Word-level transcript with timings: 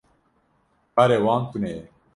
Karê 0.95 1.17
wan 1.25 1.41
tune 1.49 1.69
ye. 1.75 1.81